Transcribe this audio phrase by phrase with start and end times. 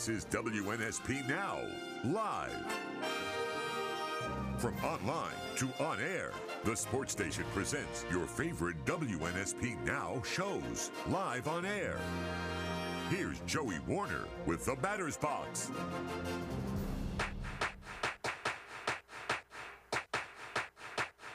[0.00, 1.58] This is WNSP Now,
[2.04, 2.56] live.
[4.56, 6.32] From online to on air,
[6.64, 11.98] the sports station presents your favorite WNSP Now shows live on air.
[13.10, 15.70] Here's Joey Warner with the Batter's Box.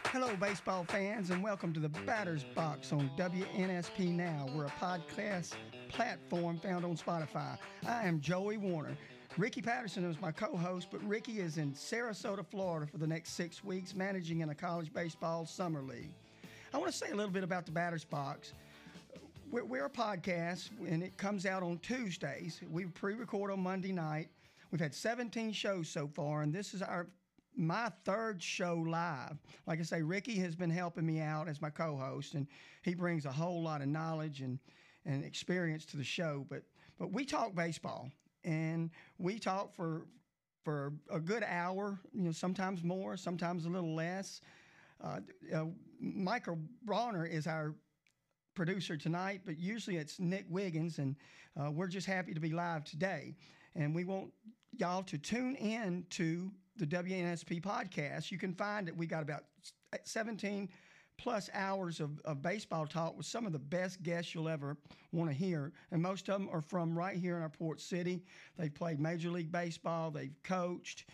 [0.06, 4.48] Hello, baseball fans, and welcome to the Batter's Box on WNSP Now.
[4.56, 5.52] We're a podcast
[5.90, 7.58] platform found on Spotify.
[7.88, 8.98] I am Joey Warner.
[9.38, 13.34] Ricky Patterson is my co host, but Ricky is in Sarasota, Florida for the next
[13.34, 16.12] six weeks, managing in a college baseball summer league.
[16.74, 18.54] I want to say a little bit about the Batter's Box.
[19.52, 22.62] We're, we're a podcast, and it comes out on Tuesdays.
[22.72, 24.30] We pre record on Monday night.
[24.72, 27.08] We've had 17 shows so far, and this is our
[27.58, 29.38] my third show live.
[29.66, 32.48] Like I say, Ricky has been helping me out as my co-host, and
[32.82, 34.60] he brings a whole lot of knowledge and
[35.06, 36.46] and experience to the show.
[36.50, 36.64] But
[36.98, 38.12] but we talk baseball,
[38.44, 40.06] and we talk for
[40.64, 42.00] for a good hour.
[42.14, 44.42] You know, sometimes more, sometimes a little less.
[45.04, 45.20] Uh,
[45.54, 45.66] uh,
[46.00, 47.76] Michael Bronner is our
[48.56, 51.16] producer tonight, but usually it's Nick Wiggins, and
[51.60, 53.36] uh, we're just happy to be live today.
[53.76, 54.32] And we want
[54.78, 58.32] y'all to tune in to the WNSP podcast.
[58.32, 58.96] You can find it.
[58.96, 59.44] We got about
[60.04, 60.70] 17
[61.18, 64.78] plus hours of, of baseball talk with some of the best guests you'll ever
[65.12, 65.72] want to hear.
[65.92, 68.24] And most of them are from right here in our port city.
[68.58, 71.06] They've played Major League Baseball, they've coached.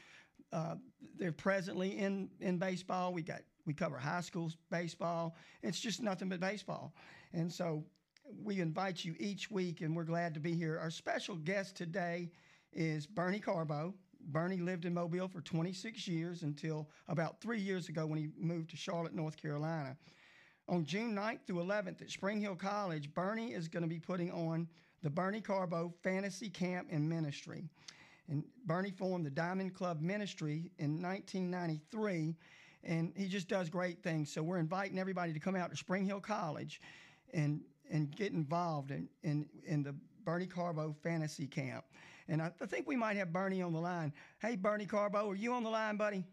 [0.51, 0.75] Uh,
[1.17, 3.13] they're presently in, in baseball.
[3.13, 5.35] We got we cover high school baseball.
[5.61, 6.93] It's just nothing but baseball.
[7.31, 7.85] And so
[8.43, 10.79] we invite you each week, and we're glad to be here.
[10.79, 12.31] Our special guest today
[12.73, 13.93] is Bernie Carbo.
[14.27, 18.69] Bernie lived in Mobile for 26 years until about three years ago when he moved
[18.71, 19.95] to Charlotte, North Carolina.
[20.67, 24.31] On June 9th through 11th at Spring Hill College, Bernie is going to be putting
[24.31, 24.67] on
[25.03, 27.69] the Bernie Carbo Fantasy Camp and Ministry.
[28.29, 32.35] And Bernie formed the Diamond Club Ministry in 1993,
[32.83, 34.31] and he just does great things.
[34.31, 36.79] So we're inviting everybody to come out to Spring Hill College
[37.33, 37.61] and
[37.91, 39.93] and get involved in, in, in the
[40.23, 41.83] Bernie Carbo Fantasy Camp.
[42.31, 44.13] And I, think we might have Bernie on the line.
[44.41, 46.23] Hey, Bernie Carbo, are you on the line, buddy?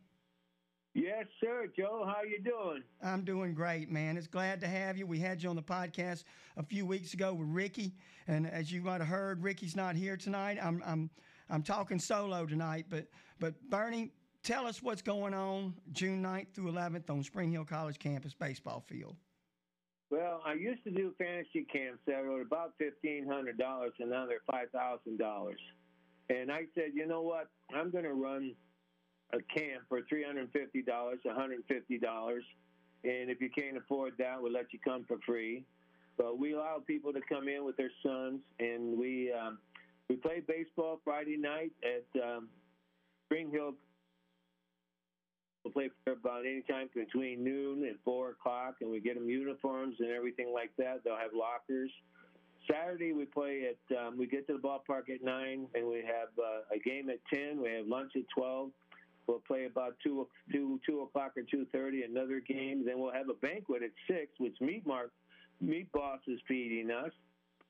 [0.94, 2.04] Yes, sir, Joe.
[2.06, 2.84] How you doing?
[3.02, 4.16] I'm doing great, man.
[4.16, 5.08] It's glad to have you.
[5.08, 6.22] We had you on the podcast
[6.56, 7.96] a few weeks ago with Ricky,
[8.28, 10.58] and as you might have heard, Ricky's not here tonight.
[10.62, 11.10] I'm I'm
[11.50, 13.08] I'm talking solo tonight, but
[13.40, 14.12] but Bernie,
[14.44, 18.84] tell us what's going on June 9th through 11th on Spring Hill College campus baseball
[18.86, 19.16] field.
[20.10, 24.26] Well, I used to do fantasy camps that were about fifteen hundred dollars, and now
[24.26, 25.60] they're five thousand dollars.
[26.30, 27.48] And I said, you know what?
[27.74, 28.54] I'm going to run
[29.32, 32.44] a camp for three hundred fifty dollars, one hundred fifty dollars,
[33.04, 35.64] and if you can't afford that, we'll let you come for free.
[36.16, 39.58] But we allow people to come in with their sons, and we um,
[40.08, 42.48] we play baseball Friday night at um,
[43.26, 43.74] Spring Hill
[45.64, 49.28] We'll play for about any time between noon and four o'clock, and we get them
[49.28, 51.02] uniforms and everything like that.
[51.04, 51.90] They'll have lockers.
[52.70, 56.28] Saturday we play at um, we get to the ballpark at nine, and we have
[56.38, 57.60] uh, a game at ten.
[57.62, 58.70] We have lunch at twelve.
[59.26, 62.02] We'll play about two two two o'clock or two thirty.
[62.02, 62.84] Another game.
[62.84, 65.12] Then we'll have a banquet at six, which Meat Mark
[65.60, 67.12] Meat Boss is feeding us.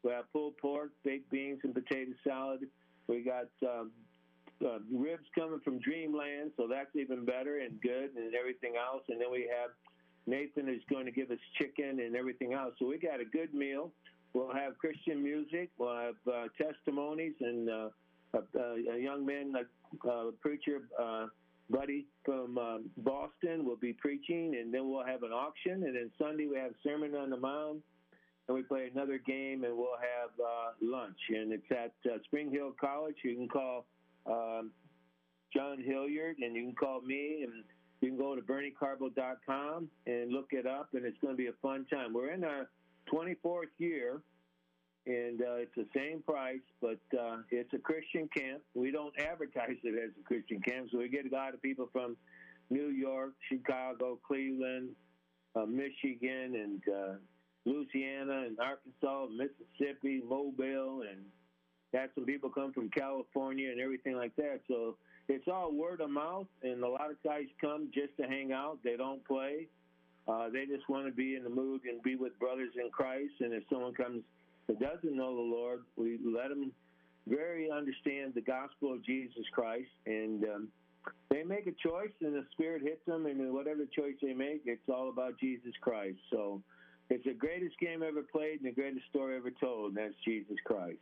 [0.02, 2.60] We have pulled pork, baked beans, and potato salad.
[3.08, 3.90] We got um,
[4.64, 9.02] uh, ribs coming from Dreamland, so that's even better and good and everything else.
[9.08, 9.70] And then we have
[10.26, 12.74] Nathan is going to give us chicken and everything else.
[12.78, 13.92] So we got a good meal.
[14.34, 15.70] We'll have Christian music.
[15.78, 17.88] We'll have uh, testimonies and uh,
[18.34, 21.26] a, a, young man, a, a preacher uh,
[21.70, 25.84] buddy from um, Boston will be preaching, and then we'll have an auction.
[25.84, 27.80] And then Sunday we have Sermon on the Mount,
[28.46, 31.18] and we play another game, and we'll have uh, lunch.
[31.30, 33.16] And it's at uh, Spring Hill College.
[33.22, 33.86] You can call
[34.26, 34.72] um,
[35.54, 37.64] John Hilliard, and you can call me, and
[38.00, 41.56] you can go to BernieCarbo.com and look it up, and it's going to be a
[41.60, 42.12] fun time.
[42.12, 42.68] We're in our
[43.12, 44.22] 24th year,
[45.06, 48.62] and uh, it's the same price, but uh, it's a Christian camp.
[48.74, 51.88] We don't advertise it as a Christian camp, so we get a lot of people
[51.92, 52.16] from
[52.70, 54.90] New York, Chicago, Cleveland,
[55.56, 57.14] uh, Michigan, and uh,
[57.64, 61.24] Louisiana, and Arkansas, Mississippi, Mobile, and
[61.94, 64.60] had some people come from California and everything like that.
[64.68, 64.96] So
[65.28, 68.78] it's all word of mouth, and a lot of guys come just to hang out.
[68.84, 69.68] They don't play.
[70.28, 73.32] Uh, they just want to be in the mood and be with brothers in Christ.
[73.40, 74.22] And if someone comes
[74.66, 76.70] that doesn't know the Lord, we let them
[77.26, 80.68] very understand the gospel of Jesus Christ, and um,
[81.30, 84.88] they make a choice, and the Spirit hits them, and whatever choice they make, it's
[84.88, 86.18] all about Jesus Christ.
[86.30, 86.62] So
[87.10, 90.56] it's the greatest game ever played and the greatest story ever told, and that's Jesus
[90.64, 90.98] Christ.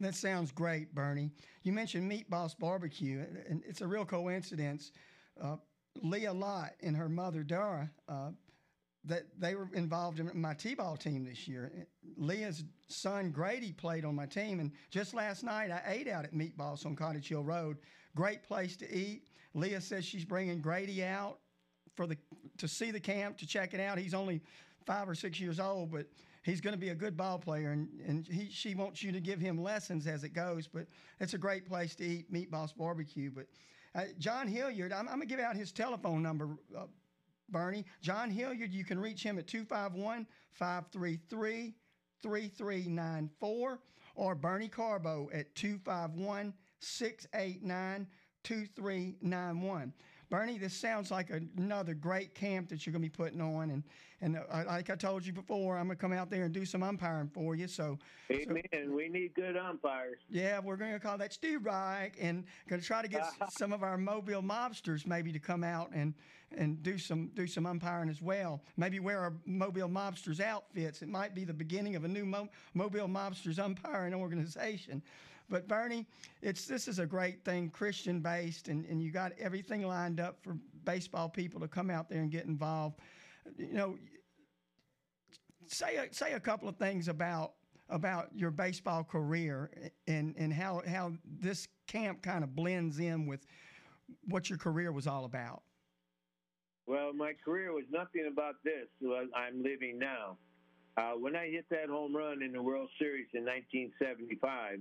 [0.00, 1.30] That sounds great, Bernie.
[1.62, 4.92] You mentioned Meat Boss Barbecue, and it's a real coincidence.
[5.40, 5.56] Uh,
[6.02, 8.30] Leah Lott and her mother Dara, uh,
[9.04, 11.72] that they were involved in my t-ball team this year.
[12.16, 16.34] Leah's son Grady played on my team, and just last night I ate out at
[16.34, 17.78] Meat Boss on Cottage Hill Road.
[18.14, 19.22] Great place to eat.
[19.54, 21.38] Leah says she's bringing Grady out
[21.96, 22.16] for the
[22.58, 23.98] to see the camp to check it out.
[23.98, 24.42] He's only
[24.86, 26.06] five or six years old, but
[26.42, 29.20] he's going to be a good ball player, and, and he, she wants you to
[29.20, 30.66] give him lessons as it goes.
[30.66, 30.86] But
[31.20, 33.30] it's a great place to eat Meat Boss Barbecue.
[33.30, 33.46] But
[33.94, 36.86] uh, John Hilliard, I'm, I'm going to give out his telephone number, uh,
[37.48, 37.84] Bernie.
[38.00, 41.74] John Hilliard, you can reach him at 251 533
[42.22, 43.78] 3394
[44.14, 48.06] or Bernie Carbo at 251 689
[48.42, 49.92] 2391.
[50.30, 51.28] Bernie, this sounds like
[51.58, 53.82] another great camp that you're going to be putting on, and
[54.22, 56.64] and uh, like I told you before, I'm going to come out there and do
[56.64, 57.66] some umpiring for you.
[57.66, 57.98] So,
[58.30, 58.62] amen.
[58.72, 60.20] So, we need good umpires.
[60.30, 63.26] Yeah, we're going to call that Stu Reich, and going to try to get
[63.58, 66.14] some of our Mobile mobsters maybe to come out and
[66.56, 68.62] and do some do some umpiring as well.
[68.76, 71.02] Maybe wear our Mobile mobsters outfits.
[71.02, 75.02] It might be the beginning of a new Mo- Mobile mobsters umpiring organization.
[75.50, 76.06] But Bernie,
[76.42, 80.38] it's this is a great thing, Christian based, and, and you got everything lined up
[80.40, 83.00] for baseball people to come out there and get involved.
[83.58, 83.98] You know,
[85.66, 87.54] say a, say a couple of things about
[87.88, 89.70] about your baseball career
[90.06, 93.44] and and how how this camp kind of blends in with
[94.28, 95.62] what your career was all about.
[96.86, 98.86] Well, my career was nothing about this
[99.36, 100.38] I'm living now.
[100.96, 104.80] Uh, when I hit that home run in the World Series in 1975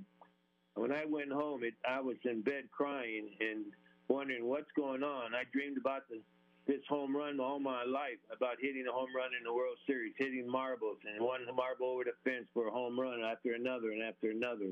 [0.75, 3.65] when I went home, it, I was in bed crying and
[4.07, 5.35] wondering what's going on.
[5.35, 6.21] I dreamed about the,
[6.67, 10.13] this home run all my life, about hitting a home run in the World Series,
[10.17, 14.03] hitting marbles, and one marble over the fence for a home run after another and
[14.03, 14.71] after another.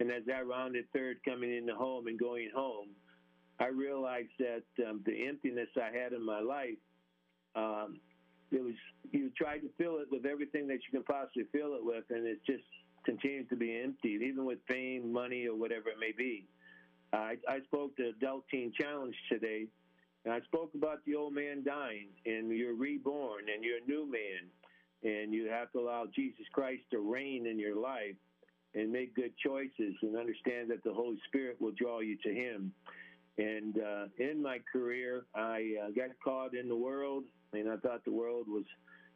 [0.00, 2.88] And as I rounded third coming into home and going home,
[3.60, 6.82] I realized that um, the emptiness I had in my life,
[7.54, 8.00] um,
[8.50, 8.74] it was
[9.12, 12.26] you try to fill it with everything that you can possibly fill it with, and
[12.26, 12.64] it just
[13.04, 16.46] continues to be empty, even with fame, money, or whatever it may be.
[17.12, 19.66] I, I spoke to Adult Teen Challenge today,
[20.24, 24.10] and I spoke about the old man dying, and you're reborn, and you're a new
[24.10, 24.50] man,
[25.02, 28.16] and you have to allow Jesus Christ to reign in your life
[28.74, 32.72] and make good choices and understand that the Holy Spirit will draw you to Him.
[33.38, 38.04] And uh, in my career, I uh, got caught in the world, and I thought
[38.04, 38.64] the world was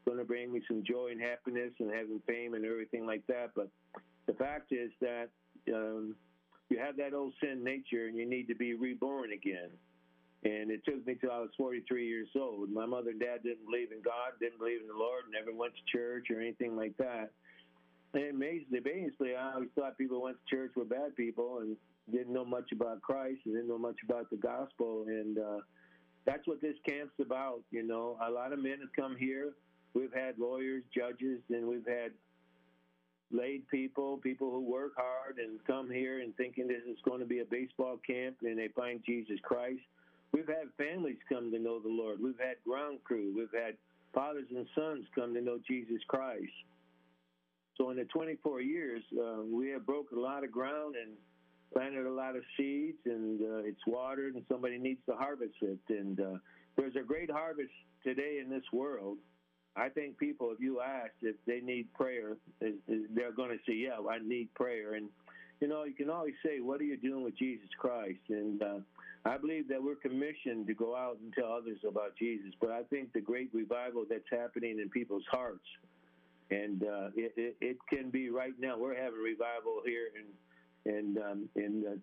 [0.09, 3.51] going to bring me some joy and happiness and having fame and everything like that.
[3.55, 3.69] But
[4.27, 5.29] the fact is that
[5.75, 6.17] um,
[6.71, 9.69] you have that old sin nature and you need to be reborn again.
[10.45, 12.71] And it took me till I was 43 years old.
[12.71, 15.75] My mother and dad didn't believe in God, didn't believe in the Lord, never went
[15.75, 17.31] to church or anything like that.
[18.15, 21.77] And amazingly, basically, I always thought people who went to church were bad people and
[22.11, 25.05] didn't know much about Christ and didn't know much about the gospel.
[25.09, 25.59] And uh,
[26.25, 27.61] that's what this camp's about.
[27.71, 29.53] You know, a lot of men have come here
[29.99, 32.13] We've had lawyers, judges, and we've had
[33.33, 37.27] laid people, people who work hard and come here and thinking this is going to
[37.27, 39.83] be a baseball camp and they find Jesus Christ.
[40.33, 42.21] We've had families come to know the Lord.
[42.23, 43.35] We've had ground crew.
[43.37, 43.75] We've had
[44.15, 46.47] fathers and sons come to know Jesus Christ.
[47.77, 51.15] So in the 24 years, uh, we have broken a lot of ground and
[51.73, 55.79] planted a lot of seeds, and uh, it's watered, and somebody needs to harvest it.
[55.89, 56.39] And uh,
[56.77, 57.73] there's a great harvest
[58.05, 59.19] today in this world
[59.77, 63.99] I think people, if you ask if they need prayer, they're going to say, "Yeah,
[64.11, 65.09] I need prayer." And
[65.61, 68.79] you know, you can always say, "What are you doing with Jesus Christ?" And uh,
[69.25, 72.53] I believe that we're commissioned to go out and tell others about Jesus.
[72.61, 75.67] But I think the great revival that's happening in people's hearts,
[76.51, 78.79] and uh, it, it, it, can be right now.
[78.79, 81.97] We're having revival here in in um, in uh,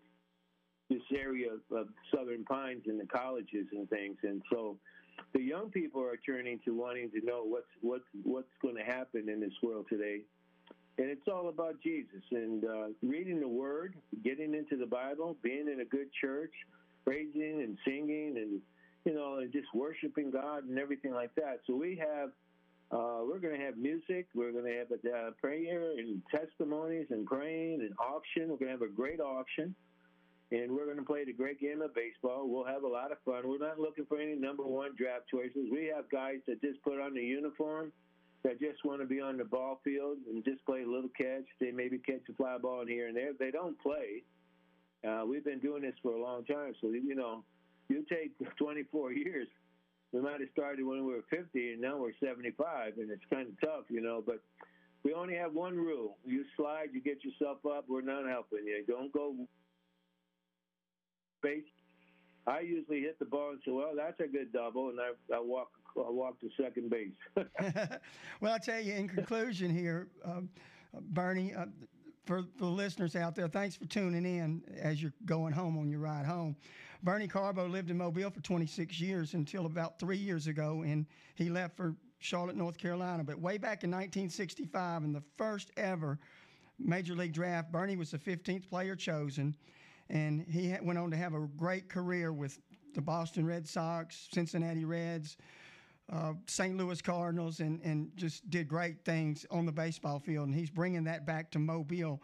[0.90, 4.78] this area of Southern Pines and the colleges and things, and so
[5.34, 9.30] the young people are turning to wanting to know what's what's what's going to happen
[9.30, 10.22] in this world today,
[10.98, 15.68] and it's all about Jesus and uh, reading the Word, getting into the Bible, being
[15.72, 16.54] in a good church,
[17.04, 18.62] praising and singing, and
[19.06, 21.60] you know, and just worshiping God and everything like that.
[21.68, 22.30] So we have.
[22.92, 24.28] Uh, we're going to have music.
[24.36, 28.44] We're going to have a uh, prayer and testimonies and praying and auction.
[28.44, 29.76] We're going to have a great auction
[30.52, 32.48] and we're going to play the great game of baseball.
[32.48, 33.50] We'll have a lot of fun.
[33.50, 35.70] We're not looking for any number one draft choices.
[35.72, 37.92] We have guys that just put on the uniform
[38.44, 41.46] that just want to be on the ball field and just play a little catch.
[41.60, 43.32] They maybe catch a fly ball in here and there.
[43.38, 44.24] They don't play.
[45.06, 47.44] Uh, we've been doing this for a long time, so you know,
[47.90, 49.48] you take 24 years.
[50.12, 53.48] We might have started when we were 50, and now we're 75, and it's kind
[53.50, 54.24] of tough, you know.
[54.26, 54.42] But
[55.04, 57.86] we only have one rule: you slide, you get yourself up.
[57.88, 58.84] We're not helping you.
[58.88, 59.36] Don't go
[61.46, 61.64] base.
[62.48, 65.40] I usually hit the ball and say, "Well, that's a good double," and I, I
[65.40, 67.12] walk I walk to second base.
[68.42, 70.50] well, I tell you, in conclusion here, um,
[71.10, 71.66] Bernie, uh,
[72.26, 76.00] for the listeners out there, thanks for tuning in as you're going home on your
[76.00, 76.56] ride home.
[77.04, 81.50] Bernie Carbo lived in Mobile for 26 years until about three years ago, and he
[81.50, 83.24] left for Charlotte, North Carolina.
[83.24, 86.18] But way back in 1965, in the first ever
[86.80, 89.56] Major League draft, Bernie was the 15th player chosen,
[90.10, 92.60] and he went on to have a great career with
[92.94, 95.38] the Boston Red Sox, Cincinnati Reds,
[96.12, 96.78] uh, St.
[96.78, 100.48] Louis Cardinals, and, and just did great things on the baseball field.
[100.48, 102.22] And he's bringing that back to Mobile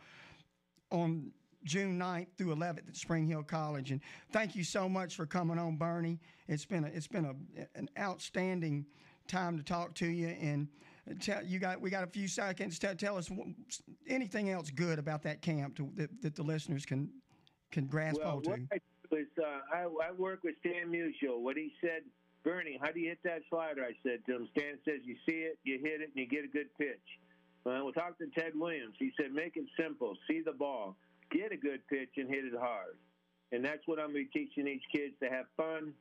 [0.92, 1.32] on
[1.64, 3.92] June 9th through 11th at Spring Hill College.
[3.92, 6.20] And thank you so much for coming on, Bernie.
[6.48, 8.86] It's been a, it's been a, an outstanding
[9.28, 10.28] time to talk to you.
[10.28, 10.68] And
[11.20, 12.80] tell you got we got a few seconds.
[12.80, 13.30] Tell, tell us
[14.08, 17.10] anything else good about that camp to, that, that the listeners can
[17.72, 18.50] can grasp well, hold to.
[18.52, 18.78] What I,
[19.10, 21.40] do is, uh, I, I work with Stan Musial.
[21.40, 22.04] What he said
[22.44, 23.84] Bernie, how do you hit that slider?
[23.84, 24.50] I said to him.
[24.58, 27.06] Stan says you see it, you hit it, and you get a good pitch.
[27.64, 28.96] Well, we talked to Ted Williams.
[28.98, 30.18] He said make it simple.
[30.28, 30.96] See the ball,
[31.32, 32.98] get a good pitch, and hit it hard.
[33.52, 35.94] And that's what I'm going to be teaching these kids to have fun,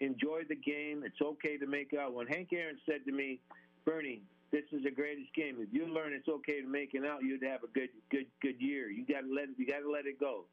[0.00, 1.02] enjoy the game.
[1.04, 2.14] It's okay to make out.
[2.14, 3.40] When Hank Aaron said to me,
[3.84, 5.56] Bernie, this is the greatest game.
[5.58, 8.60] If you learn it's okay to make it out, you'd have a good, good, good
[8.60, 8.88] year.
[8.90, 9.48] You got to let.
[9.56, 10.44] You got to let it go.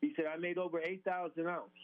[0.00, 1.76] He said I made over eight thousand outs.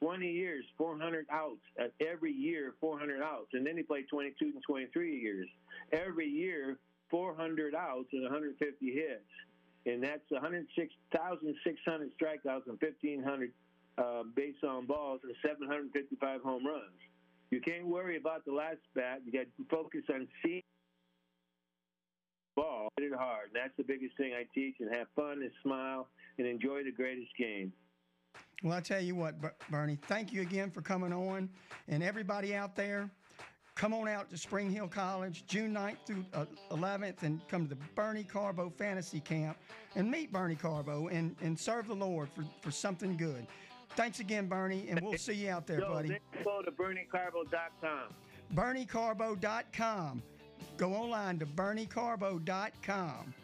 [0.00, 1.60] 20 years, 400 outs.
[1.78, 3.48] Uh, every year, 400 outs.
[3.52, 5.46] And then he played 22 and 23 years.
[5.92, 6.78] Every year,
[7.10, 9.20] 400 outs and 150 hits.
[9.86, 13.52] And that's 106,600 strikeouts and 1,500
[13.98, 16.96] uh, base on balls and 755 home runs.
[17.50, 19.20] You can't worry about the last bat.
[19.24, 20.62] You got to focus on seeing
[23.02, 23.48] it hard.
[23.48, 24.76] And that's the biggest thing I teach.
[24.80, 27.72] And have fun and smile and enjoy the greatest game.
[28.62, 29.34] Well, I tell you what,
[29.70, 31.48] Bernie, thank you again for coming on.
[31.88, 33.10] And everybody out there,
[33.74, 37.74] come on out to Spring Hill College June 9th through uh, 11th and come to
[37.74, 39.56] the Bernie Carbo Fantasy Camp
[39.96, 43.46] and meet Bernie Carbo and, and serve the Lord for, for something good.
[43.96, 46.18] Thanks again, Bernie, and we'll see you out there, so buddy.
[46.44, 48.14] Go to BernieCarbo.com.
[48.54, 50.22] BernieCarbo.com.
[50.80, 53.34] Go online to BernieCarbo.com.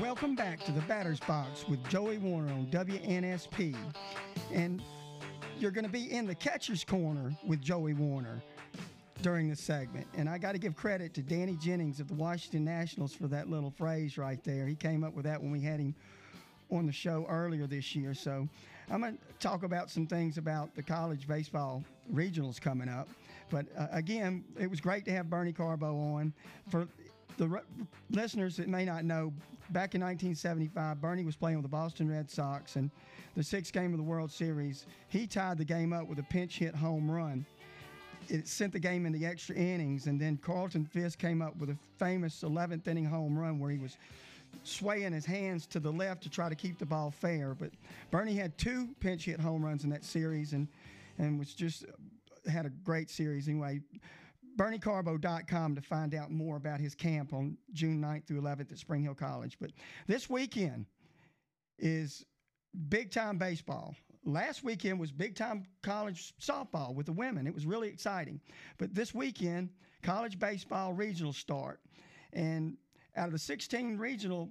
[0.00, 3.76] Welcome back to the Batter's Box with Joey Warner on WNSP.
[4.52, 4.82] And
[5.58, 8.42] you're going to be in the catcher's corner with Joey Warner
[9.22, 10.06] during the segment.
[10.16, 13.48] And I got to give credit to Danny Jennings of the Washington Nationals for that
[13.48, 14.66] little phrase right there.
[14.66, 15.94] He came up with that when we had him
[16.70, 18.12] on the show earlier this year.
[18.12, 18.48] So
[18.90, 23.08] I'm going to talk about some things about the college baseball regionals coming up.
[23.50, 26.32] But uh, again, it was great to have Bernie Carbo on.
[26.68, 26.88] For
[27.36, 27.60] the re-
[28.10, 29.32] listeners that may not know,
[29.70, 32.90] back in 1975, Bernie was playing with the Boston Red Sox, and
[33.36, 36.58] the sixth game of the World Series, he tied the game up with a pinch
[36.58, 37.44] hit home run.
[38.28, 41.76] It sent the game into extra innings, and then Carlton Fisk came up with a
[41.98, 43.96] famous 11th inning home run where he was
[44.64, 47.54] swaying his hands to the left to try to keep the ball fair.
[47.54, 47.70] But
[48.10, 50.66] Bernie had two pinch hit home runs in that series, and
[51.18, 51.84] and was just
[52.50, 53.80] had a great series anyway.
[54.56, 59.02] BernieCarbo.com to find out more about his camp on June 9th through 11th at Spring
[59.02, 59.56] Hill College.
[59.60, 59.72] But
[60.06, 60.86] this weekend
[61.78, 62.24] is
[62.88, 63.94] big time baseball.
[64.24, 67.46] Last weekend was big time college softball with the women.
[67.46, 68.40] It was really exciting.
[68.78, 69.70] But this weekend,
[70.02, 71.80] college baseball regional start.
[72.32, 72.76] And
[73.16, 74.50] out of the 16 regional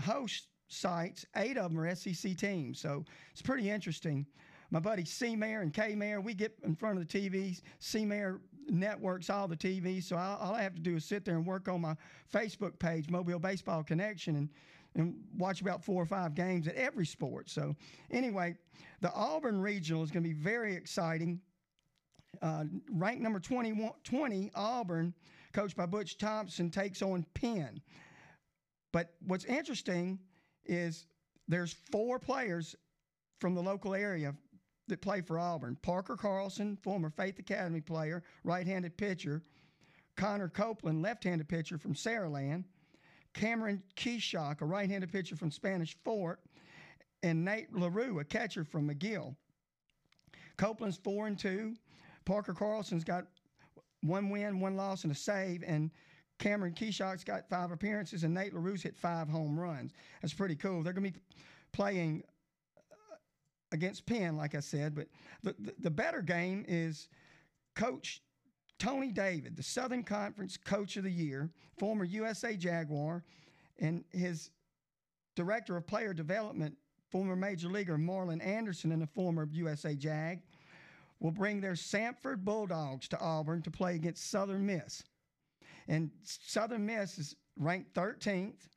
[0.00, 2.80] host sites, eight of them are SEC teams.
[2.80, 4.26] So it's pretty interesting.
[4.70, 7.60] My buddy C Mayor and K Mayor, we get in front of the TVs.
[7.78, 10.04] C Mayor networks all the TVs.
[10.04, 11.96] So all, all I have to do is sit there and work on my
[12.32, 14.48] Facebook page, Mobile Baseball Connection, and
[14.96, 17.50] and watch about four or five games at every sport.
[17.50, 17.74] So
[18.10, 18.56] anyway,
[19.00, 21.40] the Auburn Regional is going to be very exciting.
[22.42, 25.14] Uh, ranked number 20, 20, Auburn,
[25.52, 27.80] coached by Butch Thompson, takes on Penn.
[28.92, 30.18] But what's interesting
[30.64, 31.06] is
[31.48, 32.76] there's four players
[33.40, 34.34] from the local area
[34.88, 35.76] that play for Auburn.
[35.82, 39.42] Parker Carlson, former Faith Academy player, right-handed pitcher.
[40.16, 42.64] Connor Copeland, left-handed pitcher from Saraland.
[43.32, 46.40] Cameron Keshock, a right-handed pitcher from Spanish Fort.
[47.22, 49.34] And Nate LaRue, a catcher from McGill.
[50.56, 51.74] Copeland's four and two.
[52.24, 53.24] Parker Carlson's got
[54.02, 55.64] one win, one loss, and a save.
[55.66, 55.90] And
[56.38, 59.92] Cameron Keshock's got five appearances, and Nate LaRue's hit five home runs.
[60.20, 60.82] That's pretty cool.
[60.82, 61.24] They're going to be
[61.72, 62.22] playing
[63.74, 64.94] against Penn, like I said.
[64.94, 65.08] But
[65.42, 67.08] the, the, the better game is
[67.74, 68.22] Coach
[68.78, 73.24] Tony David, the Southern Conference Coach of the Year, former USA Jaguar,
[73.78, 74.50] and his
[75.36, 76.76] Director of Player Development,
[77.10, 80.40] former Major Leaguer Marlon Anderson, and a former USA Jag,
[81.20, 85.02] will bring their Samford Bulldogs to Auburn to play against Southern Miss.
[85.88, 88.68] And Southern Miss is ranked 13th,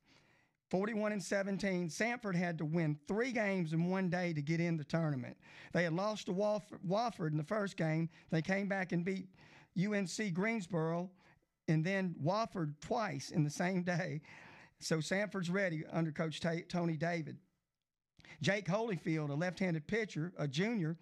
[0.69, 1.89] 41 and 17.
[1.89, 5.37] Samford had to win three games in one day to get in the tournament.
[5.73, 8.09] They had lost to Wofford in the first game.
[8.31, 9.29] They came back and beat
[9.77, 11.09] UNC Greensboro
[11.67, 14.21] and then Wofford twice in the same day.
[14.79, 17.37] So Samford's ready under Coach T- Tony David.
[18.41, 20.97] Jake Holyfield, a left handed pitcher, a junior,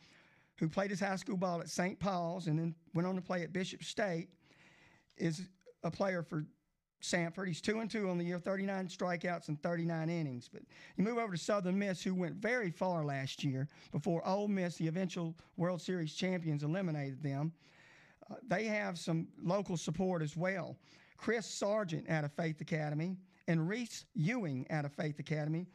[0.57, 2.00] who played his high school ball at St.
[2.00, 4.29] Paul's and then went on to play at Bishop State,
[5.17, 5.41] is
[5.84, 6.45] a player for
[7.01, 7.47] Samford.
[7.47, 10.49] He's two and two on the year, 39 strikeouts and 39 innings.
[10.51, 10.63] But
[10.97, 14.75] you move over to Southern Miss, who went very far last year before Ole Miss,
[14.75, 17.51] the eventual World Series champions, eliminated them.
[18.29, 20.75] Uh, they have some local support as well.
[21.17, 23.15] Chris Sargent out of Faith Academy
[23.47, 25.67] and Reese Ewing out of Faith Academy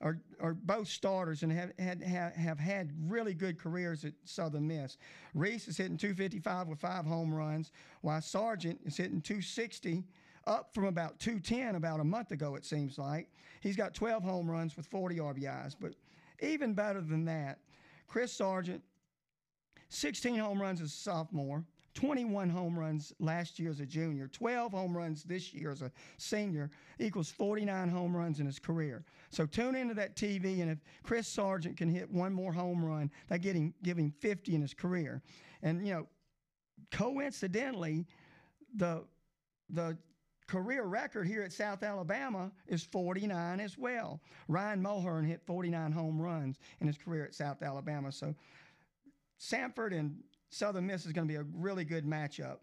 [0.00, 4.66] are, are both starters and have had, have, have had really good careers at Southern
[4.66, 4.98] Miss.
[5.34, 10.04] Reese is hitting 255 with five home runs, while Sargent is hitting 260,
[10.46, 13.28] up from about 210 about a month ago, it seems like.
[13.60, 15.74] He's got 12 home runs with 40 RBIs.
[15.80, 15.94] But
[16.40, 17.58] even better than that,
[18.06, 18.82] Chris Sargent,
[19.88, 24.70] 16 home runs as a sophomore, 21 home runs last year as a junior, 12
[24.70, 29.04] home runs this year as a senior, equals 49 home runs in his career.
[29.30, 33.10] So tune into that TV, and if Chris Sargent can hit one more home run,
[33.28, 35.22] that get him, give him 50 in his career.
[35.62, 36.06] And, you know,
[36.90, 38.06] coincidentally,
[38.74, 39.04] the,
[39.70, 39.96] the
[40.46, 44.20] career record here at South Alabama is 49 as well.
[44.48, 48.12] Ryan Mulhern hit 49 home runs in his career at South Alabama.
[48.12, 48.34] So
[49.40, 50.16] Samford and
[50.50, 52.58] Southern Miss is going to be a really good matchup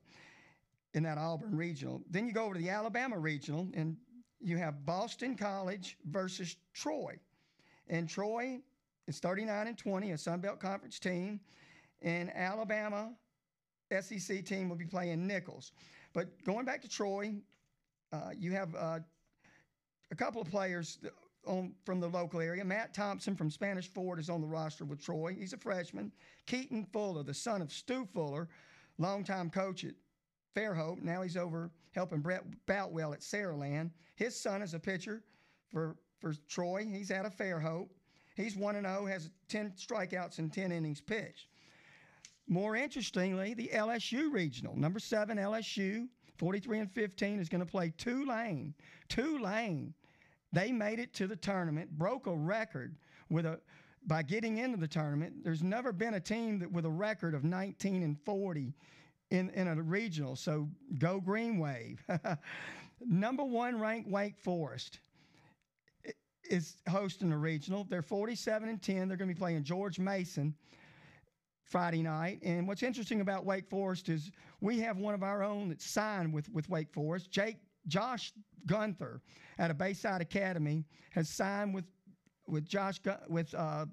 [0.93, 2.01] in that Auburn regional.
[2.09, 3.97] Then you go over to the Alabama regional, and
[4.39, 7.17] you have Boston College versus Troy.
[7.87, 8.59] And Troy
[9.07, 11.39] is 39 and 20, a Sun Belt Conference team.
[12.01, 13.11] And Alabama
[14.01, 15.71] SEC team will be playing Nicholls.
[16.13, 17.35] But going back to Troy,
[18.13, 18.99] uh, you have uh,
[20.11, 20.99] a couple of players
[21.45, 22.63] on, from the local area.
[22.63, 25.35] Matt Thompson from Spanish Fort is on the roster with Troy.
[25.37, 26.11] He's a freshman.
[26.45, 28.47] Keaton Fuller, the son of Stu Fuller,
[28.99, 29.95] longtime coach at
[30.55, 31.01] Fairhope.
[31.01, 33.89] Now he's over helping Brett Boutwell at Saraland.
[34.15, 35.23] His son is a pitcher
[35.71, 36.85] for, for Troy.
[36.85, 37.89] He's out of Fairhope.
[38.35, 41.47] He's 1 0, has 10 strikeouts and 10 innings pitched.
[42.47, 47.93] More interestingly, the LSU regional, number seven LSU, 43 and 15, is going to play
[47.97, 48.73] Tulane.
[49.07, 49.93] Tulane
[50.53, 52.95] they made it to the tournament, broke a record
[53.29, 53.59] with a
[54.05, 55.43] by getting into the tournament.
[55.43, 58.73] There's never been a team that with a record of 19 and 40
[59.31, 60.35] in, in a regional.
[60.35, 60.69] So
[60.99, 62.03] go Green Wave.
[63.05, 64.99] Number one ranked Wake Forest
[66.43, 67.85] is hosting a regional.
[67.85, 69.07] They're 47 and 10.
[69.07, 70.53] They're going to be playing George Mason
[71.73, 72.37] Friday night.
[72.43, 74.29] And what's interesting about Wake Forest is
[74.61, 77.57] we have one of our own that's signed with, with Wake Forest, Jake
[77.87, 78.31] Josh
[78.67, 79.21] Gunther
[79.57, 81.85] at a Bayside Academy has signed with
[82.47, 83.87] with Josh with uh,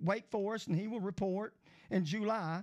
[0.00, 1.54] Wake Forest, and he will report
[1.90, 2.62] in July.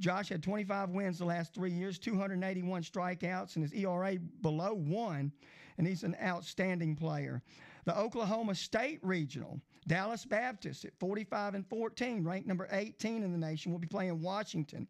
[0.00, 5.30] Josh had 25 wins the last three years, 281 strikeouts, and his ERA below one,
[5.76, 7.42] and he's an outstanding player.
[7.88, 13.38] The Oklahoma State Regional, Dallas Baptist at 45 and 14, ranked number 18 in the
[13.38, 14.86] nation, will be playing Washington.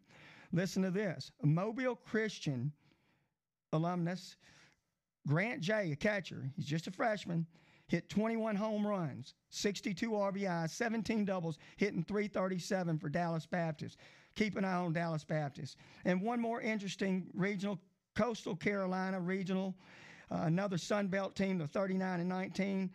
[0.51, 2.73] Listen to this: Mobile Christian
[3.71, 4.35] alumnus
[5.25, 7.47] Grant Jay, a catcher, he's just a freshman,
[7.87, 13.95] hit 21 home runs, 62 RBIs, 17 doubles, hitting 337 for Dallas Baptist.
[14.35, 15.77] Keep an eye on Dallas Baptist.
[16.03, 17.79] And one more interesting regional,
[18.17, 19.73] Coastal Carolina Regional,
[20.31, 22.91] uh, another Sun Belt team, the 39 and 19.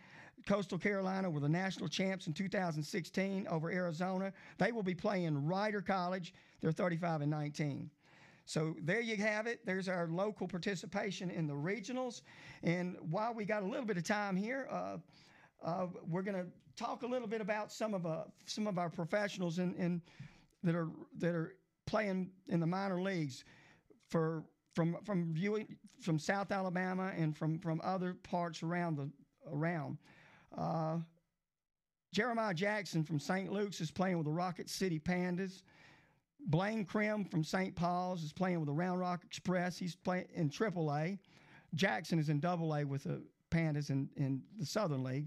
[0.47, 4.33] Coastal Carolina were the national champs in 2016 over Arizona.
[4.59, 6.35] They will be playing Rider College.
[6.61, 7.91] They're 35 and 19.
[8.47, 9.65] So there you have it.
[9.65, 12.21] There's our local participation in the regionals.
[12.63, 14.99] And while we got a little bit of time here, uh,
[15.65, 18.91] Uh, we're going to talk a little bit about some of uh, some of our
[18.91, 20.03] professionals in, in
[20.63, 23.45] that are that are playing in the minor leagues
[24.09, 24.45] for
[24.75, 29.11] from from viewing from South Alabama and from from other parts around the
[29.51, 29.99] around.
[30.57, 30.99] Uh,
[32.13, 33.53] Jeremiah Jackson from St.
[33.53, 35.63] Luke's is playing with the Rocket City Pandas.
[36.47, 37.75] Blaine Crim from St.
[37.75, 39.79] Paul's is playing with the Round Rock Express.
[39.79, 41.19] He's playing in AAA.
[41.75, 45.27] Jackson is in AA with the Pandas in, in the Southern League.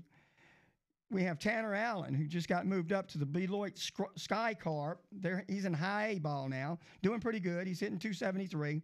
[1.10, 3.80] We have Tanner Allen, who just got moved up to the Beloit
[4.16, 5.02] Sky Carp.
[5.12, 7.66] There, he's in high A ball now, doing pretty good.
[7.66, 8.82] He's hitting 273.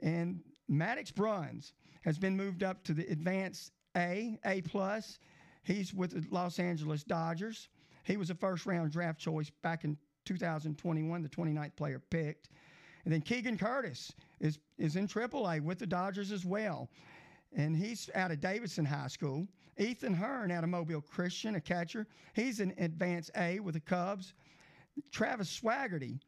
[0.00, 5.18] And Maddux Bruns has been moved up to the Advanced A, A plus.
[5.62, 7.68] He's with the Los Angeles Dodgers.
[8.04, 12.50] He was a first round draft choice back in 2021, the 29th player picked.
[13.04, 16.88] And then Keegan Curtis is, is in AAA with the Dodgers as well.
[17.56, 19.46] And he's out of Davidson High School.
[19.78, 22.06] Ethan Hearn out of Mobile Christian, a catcher.
[22.34, 24.34] He's in Advanced A with the Cubs.
[25.12, 26.18] Travis Swaggerty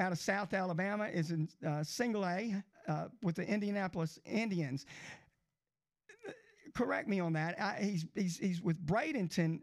[0.00, 2.54] out of South Alabama is in uh, Single A
[2.88, 4.86] uh, with the Indianapolis Indians.
[6.74, 7.60] Correct me on that.
[7.60, 9.60] I, he's, he's, he's with Bradenton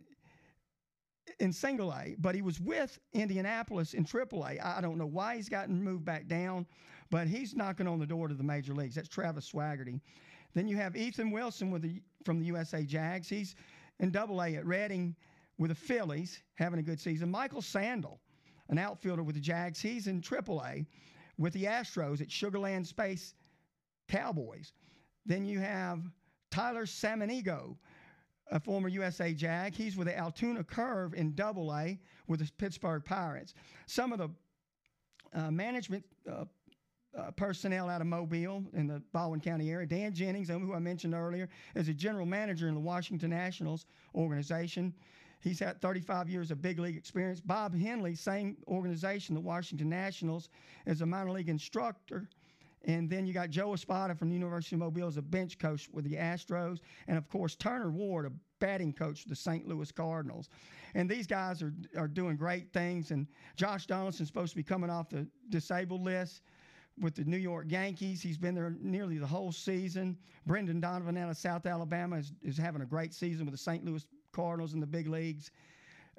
[1.39, 4.59] in single A, but he was with Indianapolis in triple A.
[4.59, 6.67] I don't know why he's gotten moved back down,
[7.09, 8.95] but he's knocking on the door to the major leagues.
[8.95, 9.99] That's Travis Swaggerty.
[10.53, 13.27] Then you have Ethan Wilson with the, from the USA Jags.
[13.27, 13.55] He's
[13.99, 15.15] in double A at Reading
[15.57, 17.31] with the Phillies, having a good season.
[17.31, 18.19] Michael Sandle,
[18.69, 20.85] an outfielder with the Jags, he's in triple A
[21.37, 23.33] with the Astros at Sugarland Space
[24.07, 24.73] Cowboys.
[25.25, 26.01] Then you have
[26.51, 27.77] Tyler Samaniego
[28.51, 29.75] a former USA Jag.
[29.75, 33.53] He's with the Altoona Curve in Double A with the Pittsburgh Pirates.
[33.85, 34.29] Some of the
[35.33, 36.45] uh, management uh,
[37.17, 39.87] uh, personnel out of Mobile in the Baldwin County area.
[39.87, 44.93] Dan Jennings, who I mentioned earlier, is a general manager in the Washington Nationals organization.
[45.39, 47.39] He's had 35 years of big league experience.
[47.39, 50.49] Bob Henley, same organization, the Washington Nationals,
[50.85, 52.27] is a minor league instructor
[52.87, 55.89] and then you got Joe Espada from the University of Mobile as a bench coach
[55.91, 56.79] with the Astros.
[57.07, 59.67] And of course, Turner Ward, a batting coach for the St.
[59.67, 60.49] Louis Cardinals.
[60.95, 63.11] And these guys are, are doing great things.
[63.11, 66.43] And Josh Donaldson's supposed to be coming off the disabled list
[66.99, 68.21] with the New York Yankees.
[68.21, 70.17] He's been there nearly the whole season.
[70.45, 73.83] Brendan Donovan out of South Alabama is, is having a great season with the St.
[73.83, 74.05] Louis
[74.37, 75.51] Cardinals in the big leagues.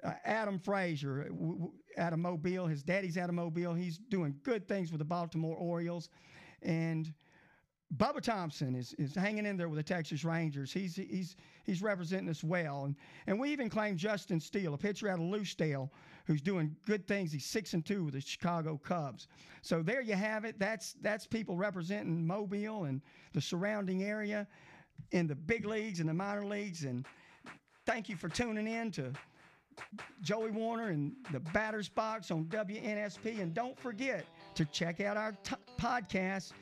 [0.02, 3.74] Uh, Adam Frazier w- w- of Mobile, his daddy's of Mobile.
[3.74, 6.10] He's doing good things with the Baltimore Orioles.
[6.62, 7.14] And
[7.96, 10.72] Bubba Thompson is, is hanging in there with the Texas Rangers.
[10.72, 12.84] He's, he's, he's representing us well.
[12.84, 15.90] And, and we even claim Justin Steele, a pitcher out of Lucedale,
[16.26, 17.32] who's doing good things.
[17.32, 19.28] He's 6 and 2 with the Chicago Cubs.
[19.62, 20.58] So there you have it.
[20.58, 23.00] That's, that's people representing Mobile and
[23.32, 24.46] the surrounding area
[25.12, 26.84] in the big leagues and the minor leagues.
[26.84, 27.06] And
[27.88, 29.10] thank you for tuning in to
[30.20, 33.40] Joey Warner and the Batter's Box on WNSP.
[33.40, 36.52] And don't forget to check out our t- podcast.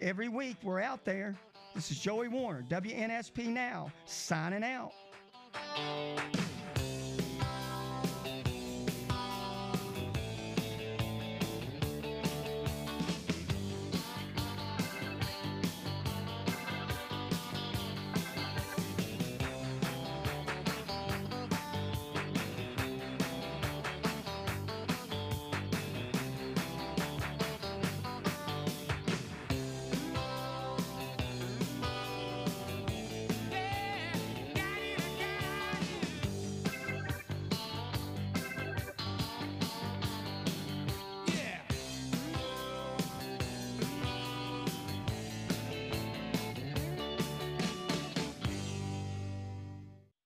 [0.00, 1.36] Every week we're out there.
[1.76, 4.92] This is Joey Warner, WNSP Now, signing out.